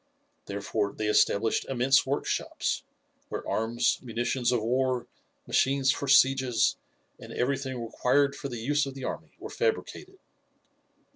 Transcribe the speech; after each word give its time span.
Therefore 0.47 0.93
they 0.97 1.05
established 1.05 1.65
immense 1.65 2.07
workshops, 2.07 2.81
where 3.29 3.47
arms, 3.47 3.99
munitions 4.01 4.51
of 4.51 4.59
war, 4.63 5.05
machines 5.45 5.91
for 5.91 6.07
sieges, 6.07 6.75
and 7.19 7.31
everything 7.31 7.79
required 7.79 8.35
for 8.35 8.49
the 8.49 8.57
use 8.57 8.87
of 8.87 8.95
the 8.95 9.03
army 9.03 9.33
were 9.37 9.51
fabricated. 9.51 10.17